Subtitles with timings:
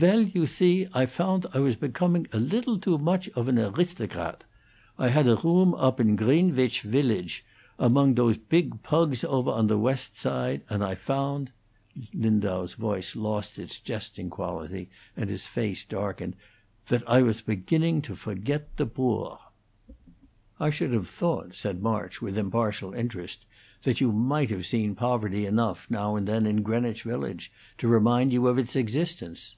[0.00, 4.40] "Well, you zee, I foundt I was begoming a lidtle too moch of an aristograt.
[4.98, 7.42] I hadt a room oap in Creenvidge Willage,
[7.78, 11.48] among dose pig pugs over on the West Side, and I foundt"
[12.14, 16.34] Liudau's voice lost its jesting quality, and his face darkened
[16.88, 19.38] "that I was beginning to forget the boor!"
[20.58, 23.44] "I should have thought," said March, with impartial interest,
[23.82, 28.32] "that you might have seen poverty enough, now and then, in Greenwich Village to remind
[28.32, 29.56] you of its existence."